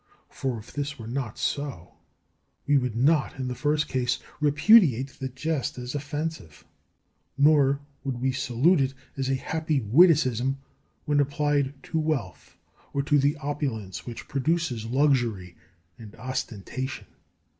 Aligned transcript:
For 0.31 0.57
if 0.57 0.73
this 0.73 0.97
were 0.97 1.05
not 1.05 1.37
so, 1.37 1.91
we 2.65 2.75
would 2.75 2.95
not 2.95 3.35
in 3.39 3.47
the 3.49 3.53
first 3.53 3.87
case 3.87 4.17
repudiate 4.39 5.09
the 5.19 5.29
jest 5.29 5.77
as 5.77 5.93
offensive, 5.93 6.65
nor 7.37 7.81
would 8.03 8.19
we 8.19 8.31
salute 8.31 8.81
it 8.81 8.95
as 9.15 9.29
a 9.29 9.35
happy 9.35 9.79
witticism 9.79 10.57
when 11.05 11.19
applied 11.19 11.75
to 11.83 11.99
wealth 11.99 12.57
or 12.93 13.03
to 13.03 13.19
the 13.19 13.37
opulence 13.37 14.03
which 14.07 14.27
produces 14.27 14.87
luxury 14.87 15.55
and 15.99 16.15
ostentation. 16.15 17.05